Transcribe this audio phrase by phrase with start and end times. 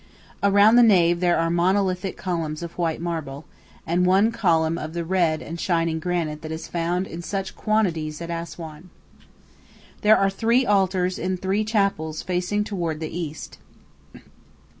[0.41, 3.45] Around the nave there are monolithic columns of white marble,
[3.85, 8.19] and one column of the red and shining granite that is found in such quantities
[8.19, 8.89] at Assuan.
[10.01, 13.59] There are three altars in three chapels facing toward the East.